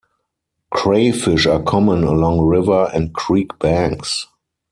[0.71, 4.25] Crayfish are common along river and creek banks.